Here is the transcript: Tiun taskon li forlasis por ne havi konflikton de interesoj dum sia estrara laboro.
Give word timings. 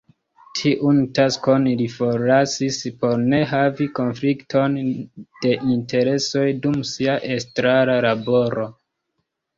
Tiun 0.59 0.99
taskon 1.17 1.67
li 1.81 1.85
forlasis 1.95 2.79
por 3.03 3.13
ne 3.33 3.41
havi 3.53 3.87
konflikton 3.99 4.79
de 5.45 5.53
interesoj 5.75 6.47
dum 6.65 6.83
sia 6.95 7.19
estrara 7.37 7.99
laboro. 8.09 8.69